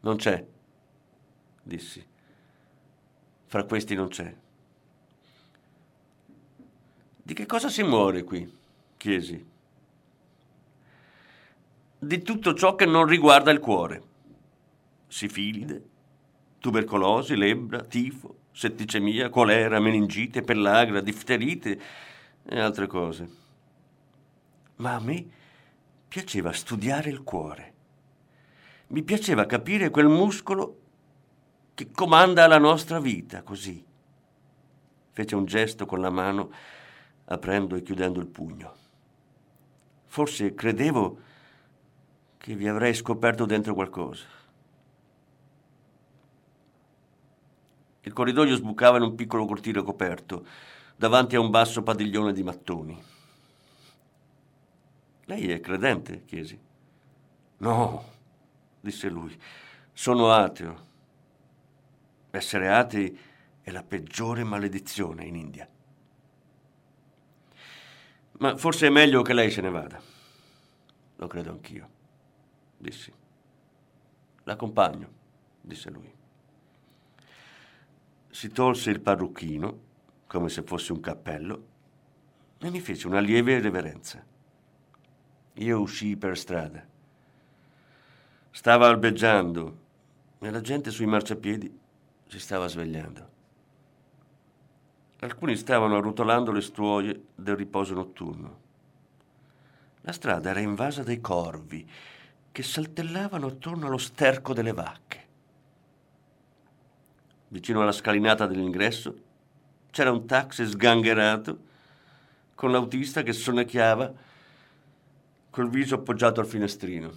Non 0.00 0.16
c'è, 0.16 0.42
dissi. 1.62 2.02
Fra 3.44 3.64
questi 3.64 3.94
non 3.94 4.08
c'è. 4.08 4.34
Di 7.22 7.34
che 7.34 7.44
cosa 7.44 7.68
si 7.68 7.82
muore 7.82 8.24
qui? 8.24 8.58
chiesi. 8.96 9.46
Di 11.98 12.22
tutto 12.22 12.54
ciò 12.54 12.74
che 12.74 12.86
non 12.86 13.04
riguarda 13.04 13.50
il 13.50 13.58
cuore. 13.58 14.02
Sifilide, 15.08 15.88
tubercolosi, 16.58 17.36
lebbra, 17.36 17.82
tifo, 17.82 18.40
setticemia, 18.52 19.28
colera, 19.30 19.80
meningite, 19.80 20.42
pellagra, 20.42 21.00
difterite 21.00 21.80
e 22.44 22.60
altre 22.60 22.86
cose. 22.86 23.28
Ma 24.76 24.94
a 24.94 25.00
me 25.00 25.26
piaceva 26.08 26.52
studiare 26.52 27.10
il 27.10 27.22
cuore 27.22 27.72
mi 28.92 29.02
piaceva 29.02 29.46
capire 29.46 29.90
quel 29.90 30.08
muscolo 30.08 30.80
che 31.74 31.90
comanda 31.90 32.46
la 32.46 32.58
nostra 32.58 33.00
vita 33.00 33.42
così. 33.42 33.82
Fece 35.12 35.34
un 35.34 35.46
gesto 35.46 35.86
con 35.86 36.00
la 36.00 36.10
mano, 36.10 36.52
aprendo 37.24 37.74
e 37.74 37.82
chiudendo 37.82 38.20
il 38.20 38.26
pugno. 38.26 38.74
Forse 40.06 40.54
credevo 40.54 41.18
che 42.36 42.54
vi 42.54 42.68
avrei 42.68 42.92
scoperto 42.92 43.46
dentro 43.46 43.72
qualcosa. 43.72 44.24
Il 48.02 48.12
corridoio 48.12 48.56
sbucava 48.56 48.96
in 48.96 49.04
un 49.04 49.14
piccolo 49.14 49.46
cortile 49.46 49.82
coperto, 49.82 50.44
davanti 50.96 51.36
a 51.36 51.40
un 51.40 51.50
basso 51.50 51.82
padiglione 51.82 52.32
di 52.32 52.42
mattoni. 52.42 53.02
Lei 55.26 55.50
è 55.50 55.60
credente? 55.60 56.24
chiesi. 56.24 56.58
No, 57.58 58.04
disse 58.80 59.08
lui. 59.08 59.38
Sono 59.92 60.32
ateo. 60.32 60.90
Essere 62.30 62.72
atei 62.72 63.16
è 63.60 63.70
la 63.70 63.84
peggiore 63.84 64.42
maledizione 64.42 65.24
in 65.24 65.36
India. 65.36 65.68
Ma 68.38 68.56
forse 68.56 68.88
è 68.88 68.90
meglio 68.90 69.22
che 69.22 69.34
lei 69.34 69.50
se 69.50 69.60
ne 69.60 69.70
vada. 69.70 70.00
Lo 71.16 71.26
credo 71.28 71.50
anch'io, 71.50 71.88
dissi. 72.76 73.12
L'accompagno, 74.42 75.08
disse 75.60 75.88
lui. 75.90 76.12
Si 78.34 78.48
tolse 78.48 78.88
il 78.88 79.00
parrucchino, 79.00 79.78
come 80.26 80.48
se 80.48 80.62
fosse 80.62 80.92
un 80.92 81.00
cappello, 81.00 81.66
e 82.60 82.70
mi 82.70 82.80
fece 82.80 83.06
una 83.06 83.20
lieve 83.20 83.60
reverenza. 83.60 84.24
Io 85.52 85.80
uscii 85.80 86.16
per 86.16 86.38
strada. 86.38 86.82
Stava 88.50 88.88
albeggiando 88.88 89.76
e 90.38 90.50
la 90.50 90.62
gente 90.62 90.90
sui 90.90 91.04
marciapiedi 91.04 91.78
si 92.26 92.40
stava 92.40 92.68
svegliando. 92.68 93.28
Alcuni 95.20 95.54
stavano 95.54 95.98
arrotolando 95.98 96.52
le 96.52 96.62
stuoie 96.62 97.24
del 97.34 97.54
riposo 97.54 97.92
notturno. 97.92 98.60
La 100.00 100.12
strada 100.12 100.48
era 100.48 100.60
invasa 100.60 101.02
dai 101.02 101.20
corvi 101.20 101.86
che 102.50 102.62
saltellavano 102.62 103.48
attorno 103.48 103.88
allo 103.88 103.98
sterco 103.98 104.54
delle 104.54 104.72
vacche. 104.72 105.21
Vicino 107.52 107.82
alla 107.82 107.92
scalinata 107.92 108.46
dell'ingresso 108.46 109.14
c'era 109.90 110.10
un 110.10 110.24
taxi 110.24 110.64
sgangherato 110.64 111.58
con 112.54 112.72
l'autista 112.72 113.22
che 113.22 113.34
sonnecchiava 113.34 114.10
col 115.50 115.68
viso 115.68 115.96
appoggiato 115.96 116.40
al 116.40 116.46
finestrino. 116.46 117.12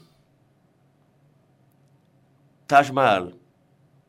Taj 2.66 2.90
Mahal, 2.90 3.34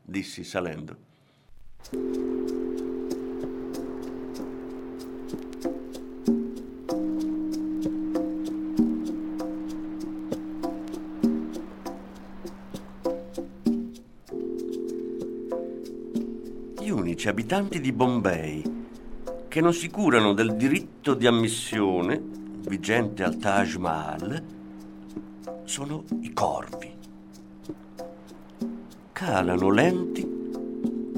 dissi 0.03 0.43
salendo. 0.43 2.26
Gli 17.27 17.31
unici 17.31 17.43
abitanti 17.43 17.81
di 17.81 17.93
Bombay 17.93 18.63
che 19.49 19.61
non 19.61 19.73
si 19.73 19.91
curano 19.91 20.33
del 20.33 20.55
diritto 20.55 21.15
di 21.15 21.27
ammissione 21.27 22.23
vigente 22.69 23.25
al 23.25 23.37
Taj 23.37 23.75
Mahal 23.75 24.43
sono 25.65 26.05
i 26.21 26.33
corvi 26.33 26.95
calano 29.11 29.71
lenti 29.71 30.25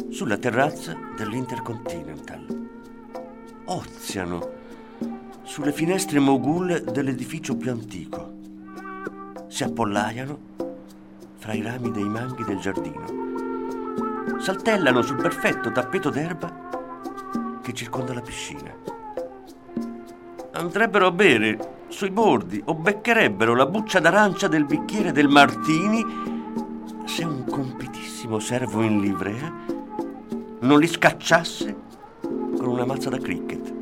sulla 0.09 0.39
terrazza 0.39 0.97
dell'Intercontinental. 1.15 2.69
Oziano 3.67 4.51
sulle 5.43 5.73
finestre 5.73 6.21
mogul 6.21 6.85
dell'edificio 6.91 7.55
più 7.55 7.71
antico. 7.71 8.33
Si 9.49 9.63
appollaiano 9.63 10.39
fra 11.37 11.53
i 11.53 11.61
rami 11.61 11.91
dei 11.91 12.09
manghi 12.09 12.45
del 12.45 12.61
giardino. 12.61 13.28
Saltellano 14.39 15.03
sul 15.03 15.17
perfetto 15.17 15.73
tappeto 15.73 16.11
d'erba 16.11 17.61
che 17.61 17.73
circonda 17.75 18.15
la 18.15 18.21
piscina. 18.21 18.73
Andrebbero 20.53 21.07
a 21.07 21.11
bere 21.11 21.85
sui 21.89 22.11
bordi 22.11 22.63
o 22.65 22.75
beccherebbero 22.75 23.55
la 23.55 23.67
buccia 23.67 23.99
d'arancia 24.01 24.49
del 24.49 24.65
bicchiere 24.65 25.13
del 25.13 25.29
martini 25.29 26.05
se 27.05 27.25
un 27.25 27.45
compitissimo 27.45 28.39
servo 28.39 28.83
in 28.83 29.01
livrea 29.01 29.53
non 30.61 30.79
li 30.79 30.87
scacciasse 30.87 31.77
con 32.21 32.67
una 32.67 32.85
mazza 32.85 33.11
da 33.11 33.19
cricket, 33.19 33.75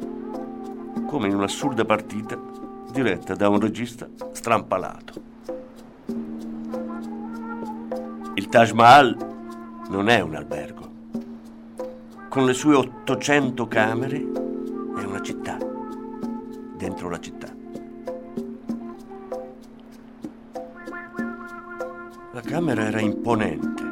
come 1.06 1.28
in 1.28 1.34
un'assurda 1.34 1.84
partita 1.84 2.38
diretta 2.90 3.34
da 3.34 3.48
un 3.48 3.60
regista 3.60 4.08
strampalato. 4.32 5.12
Il 8.34 8.48
Taj 8.48 8.70
Mahal 8.72 9.35
non 9.88 10.08
è 10.08 10.20
un 10.20 10.34
albergo. 10.34 10.94
Con 12.28 12.44
le 12.44 12.52
sue 12.52 12.74
800 12.74 13.68
camere 13.68 14.16
è 14.18 15.04
una 15.04 15.20
città, 15.22 15.58
dentro 16.76 17.08
la 17.08 17.20
città. 17.20 17.54
La 22.32 22.40
camera 22.42 22.84
era 22.84 23.00
imponente. 23.00 23.84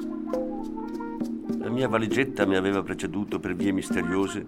La 1.59 1.70
mia 1.70 1.88
valigetta 1.88 2.44
mi 2.44 2.57
aveva 2.57 2.83
preceduto 2.83 3.38
per 3.38 3.54
vie 3.54 3.72
misteriose 3.72 4.46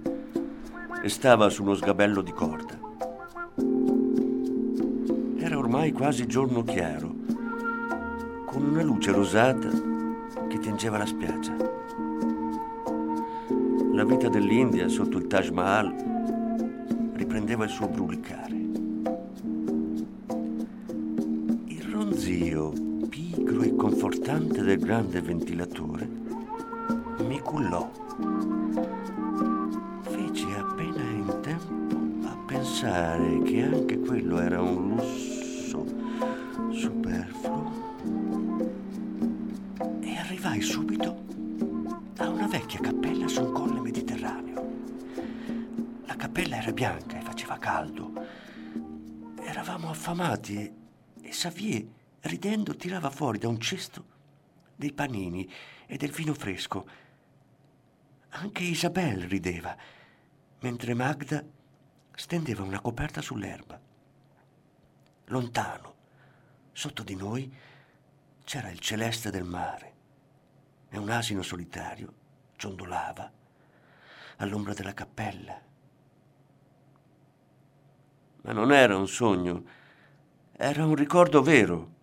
e 1.02 1.08
stava 1.08 1.48
su 1.48 1.62
uno 1.62 1.74
sgabello 1.74 2.20
di 2.20 2.32
corda. 2.32 2.78
Era 5.38 5.56
ormai 5.56 5.92
quasi 5.92 6.26
giorno 6.26 6.62
chiaro, 6.64 7.14
con 8.44 8.62
una 8.62 8.82
luce 8.82 9.12
rosata 9.12 9.95
che 10.56 10.62
tingeva 10.62 10.96
la 10.98 11.06
spiaggia. 11.06 11.54
La 13.92 14.04
vita 14.04 14.28
dell'India 14.28 14.88
sotto 14.88 15.18
il 15.18 15.26
Taj 15.26 15.50
Mahal 15.50 15.94
riprendeva 17.14 17.64
il 17.64 17.70
suo 17.70 17.88
brulicare. 17.88 18.54
Il 21.66 21.82
ronzio 21.90 22.72
pigro 23.08 23.62
e 23.62 23.76
confortante 23.76 24.62
del 24.62 24.78
grande 24.78 25.20
ventilatore 25.20 26.08
mi 27.26 27.38
cullò. 27.40 27.90
Feci 30.02 30.46
appena 30.56 31.02
in 31.10 31.38
tempo 31.42 32.26
a 32.26 32.36
pensare 32.46 33.42
che 33.42 33.62
anche 33.62 33.98
quello 33.98 34.38
era 34.38 34.60
un 34.62 34.96
lusso 34.96 35.35
bianca 46.76 47.16
e 47.16 47.22
faceva 47.22 47.56
caldo. 47.56 48.12
Eravamo 49.40 49.88
affamati 49.88 50.70
e, 51.22 51.28
Xavier, 51.30 51.86
ridendo, 52.20 52.76
tirava 52.76 53.08
fuori 53.08 53.38
da 53.38 53.48
un 53.48 53.58
cesto 53.58 54.04
dei 54.76 54.92
panini 54.92 55.50
e 55.86 55.96
del 55.96 56.10
vino 56.10 56.34
fresco. 56.34 56.86
Anche 58.28 58.62
Isabel 58.62 59.22
rideva, 59.22 59.74
mentre 60.60 60.92
Magda 60.92 61.42
stendeva 62.14 62.62
una 62.62 62.80
coperta 62.80 63.22
sull'erba. 63.22 63.80
Lontano, 65.28 65.94
sotto 66.72 67.02
di 67.02 67.14
noi, 67.14 67.50
c'era 68.44 68.68
il 68.68 68.80
celeste 68.80 69.30
del 69.30 69.44
mare 69.44 69.94
e 70.90 70.98
un 70.98 71.08
asino 71.08 71.40
solitario 71.40 72.12
ciondolava 72.56 73.32
all'ombra 74.36 74.74
della 74.74 74.92
cappella. 74.92 75.65
Ma 78.46 78.52
non 78.52 78.70
era 78.70 78.96
un 78.96 79.08
sogno, 79.08 79.64
era 80.52 80.86
un 80.86 80.94
ricordo 80.94 81.42
vero. 81.42 81.94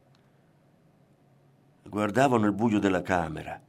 Guardavo 1.83 2.35
nel 2.35 2.51
buio 2.51 2.79
della 2.79 3.01
camera 3.01 3.61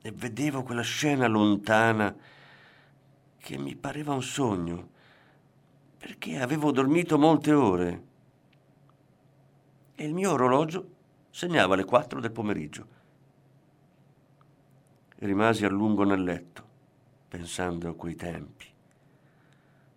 e 0.00 0.12
vedevo 0.12 0.62
quella 0.62 0.82
scena 0.82 1.26
lontana 1.26 2.14
che 3.36 3.58
mi 3.58 3.74
pareva 3.74 4.14
un 4.14 4.22
sogno, 4.22 4.90
perché 5.98 6.38
avevo 6.40 6.70
dormito 6.70 7.18
molte 7.18 7.52
ore 7.52 8.02
e 9.96 10.04
il 10.04 10.14
mio 10.14 10.30
orologio 10.30 10.88
segnava 11.30 11.74
le 11.74 11.84
quattro 11.84 12.20
del 12.20 12.30
pomeriggio. 12.30 12.86
Rimasi 15.16 15.64
a 15.64 15.68
lungo 15.68 16.04
nel 16.04 16.22
letto, 16.22 16.64
pensando 17.26 17.88
a 17.88 17.94
quei 17.96 18.14
tempi. 18.14 18.66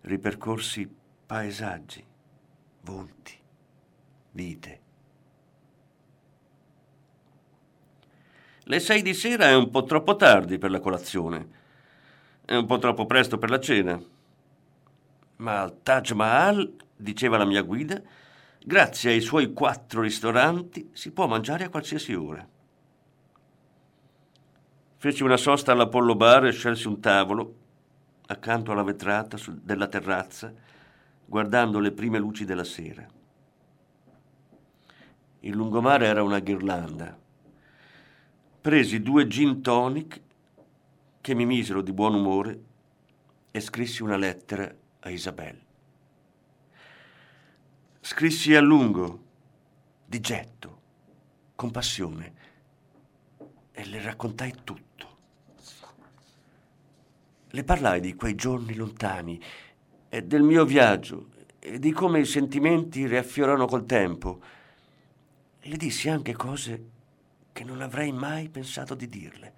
Ripercorsi 0.01 0.97
paesaggi, 1.29 2.03
volti, 2.81 3.39
vite. 4.31 4.79
Le 8.63 8.79
sei 8.79 9.03
di 9.03 9.13
sera 9.13 9.45
è 9.49 9.53
un 9.53 9.69
po' 9.69 9.83
troppo 9.83 10.15
tardi 10.15 10.57
per 10.57 10.71
la 10.71 10.79
colazione. 10.79 11.47
È 12.43 12.55
un 12.55 12.65
po' 12.65 12.79
troppo 12.79 13.05
presto 13.05 13.37
per 13.37 13.51
la 13.51 13.59
cena. 13.59 14.01
Ma 15.35 15.61
al 15.61 15.83
Taj 15.83 16.13
Mahal, 16.13 16.73
diceva 16.95 17.37
la 17.37 17.45
mia 17.45 17.61
guida, 17.61 18.01
grazie 18.63 19.11
ai 19.11 19.21
suoi 19.21 19.53
quattro 19.53 20.01
ristoranti 20.01 20.89
si 20.93 21.11
può 21.11 21.27
mangiare 21.27 21.65
a 21.65 21.69
qualsiasi 21.69 22.15
ora. 22.15 22.43
Feci 24.97 25.21
una 25.21 25.37
sosta 25.37 25.73
all'Apollo 25.73 26.15
Bar 26.15 26.47
e 26.47 26.51
scelsi 26.53 26.87
un 26.87 26.99
tavolo 26.99 27.55
accanto 28.25 28.71
alla 28.71 28.81
vetrata 28.81 29.37
della 29.61 29.87
terrazza, 29.87 30.51
guardando 31.29 31.79
le 31.79 31.91
prime 31.91 32.17
luci 32.17 32.43
della 32.43 32.63
sera. 32.63 33.07
Il 35.41 35.53
lungomare 35.53 36.07
era 36.07 36.23
una 36.23 36.39
ghirlanda. 36.39 37.17
Presi 38.61 38.99
due 38.99 39.27
gin 39.27 39.61
tonic 39.61 40.21
che 41.21 41.35
mi 41.35 41.45
misero 41.45 41.83
di 41.83 41.93
buon 41.93 42.15
umore 42.15 42.63
e 43.51 43.59
scrissi 43.59 44.01
una 44.01 44.17
lettera 44.17 44.75
a 45.01 45.09
Isabel. 45.11 45.61
Scrissi 48.01 48.55
a 48.55 48.59
lungo, 48.61 49.25
di 50.07 50.19
getto, 50.19 50.81
con 51.53 51.69
passione, 51.69 52.33
e 53.71 53.85
le 53.85 54.01
raccontai 54.01 54.55
tutto. 54.63 54.87
Le 57.49 57.63
parlai 57.63 57.99
di 57.99 58.15
quei 58.15 58.33
giorni 58.33 58.73
lontani 58.73 59.39
e 60.09 60.23
del 60.23 60.41
mio 60.41 60.65
viaggio 60.65 61.29
e 61.59 61.77
di 61.77 61.91
come 61.91 62.19
i 62.19 62.25
sentimenti 62.25 63.05
riaffiorano 63.05 63.67
col 63.67 63.85
tempo. 63.85 64.41
Le 65.61 65.77
dissi 65.77 66.09
anche 66.09 66.33
cose 66.33 66.89
che 67.51 67.63
non 67.63 67.81
avrei 67.81 68.11
mai 68.11 68.49
pensato 68.49 68.95
di 68.95 69.07
dirle. 69.07 69.53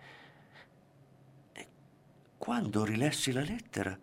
E 1.53 1.67
quando 2.37 2.83
rilessi 2.83 3.31
la 3.31 3.41
lettera, 3.41 3.97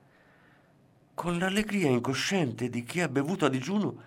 con 1.14 1.38
l'allegria 1.38 1.88
incosciente 1.88 2.68
di 2.68 2.84
chi 2.84 3.00
ha 3.00 3.08
bevuto 3.08 3.44
a 3.44 3.48
digiuno, 3.48 4.02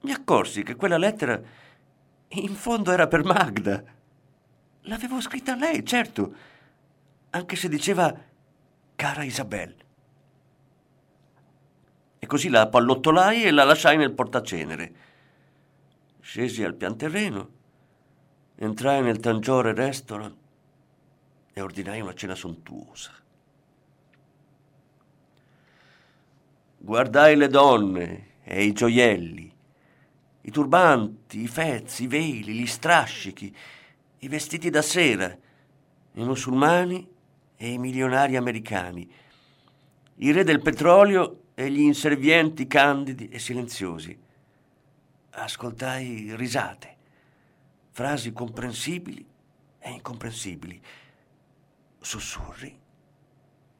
mi 0.00 0.12
accorsi 0.12 0.62
che 0.62 0.76
quella 0.76 0.96
lettera 0.96 1.40
in 2.28 2.54
fondo 2.54 2.90
era 2.90 3.06
per 3.06 3.24
Magda. 3.24 3.84
L'avevo 4.82 5.20
scritta 5.20 5.52
a 5.52 5.56
lei, 5.56 5.84
certo, 5.84 6.34
anche 7.30 7.56
se 7.56 7.68
diceva 7.68 8.14
cara 8.96 9.22
Isabel. 9.22 9.86
E 12.18 12.26
così 12.26 12.48
la 12.48 12.68
pallottolai 12.68 13.44
e 13.44 13.50
la 13.50 13.64
lasciai 13.64 13.96
nel 13.96 14.12
portacenere. 14.12 14.92
Scesi 16.20 16.64
al 16.64 16.74
pian 16.74 16.96
terreno, 16.96 17.50
entrai 18.56 19.02
nel 19.02 19.20
Tangiore 19.20 19.72
Restaurant 19.72 20.36
e 21.52 21.60
ordinai 21.60 22.00
una 22.00 22.14
cena 22.14 22.34
sontuosa. 22.34 23.12
Guardai 26.80 27.36
le 27.36 27.48
donne 27.48 28.26
e 28.44 28.64
i 28.64 28.72
gioielli, 28.72 29.52
i 30.42 30.50
turbanti, 30.50 31.42
i 31.42 31.48
fezzi, 31.48 32.04
i 32.04 32.06
veli, 32.06 32.54
gli 32.54 32.66
strascichi, 32.66 33.54
i 34.20 34.28
vestiti 34.28 34.70
da 34.70 34.82
sera, 34.82 35.36
i 36.12 36.24
musulmani 36.24 37.06
e 37.56 37.72
i 37.72 37.78
milionari 37.78 38.36
americani, 38.36 39.10
i 40.16 40.32
re 40.32 40.44
del 40.44 40.62
petrolio 40.62 41.42
e 41.58 41.72
gli 41.72 41.80
inservienti 41.80 42.68
candidi 42.68 43.28
e 43.30 43.40
silenziosi. 43.40 44.16
Ascoltai 45.30 46.36
risate, 46.36 46.96
frasi 47.90 48.32
comprensibili 48.32 49.26
e 49.80 49.90
incomprensibili, 49.90 50.80
sussurri, 51.98 52.78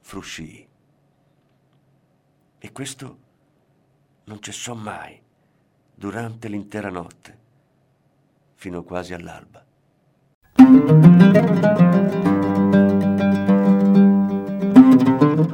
fruscii. 0.00 0.68
E 2.58 2.72
questo 2.72 3.18
non 4.24 4.40
cessò 4.40 4.74
mai 4.74 5.22
durante 5.94 6.48
l'intera 6.48 6.90
notte, 6.90 7.38
fino 8.54 8.82
quasi 8.82 9.14
all'alba. 9.14 9.64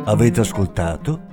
Avete 0.04 0.40
ascoltato 0.40 1.32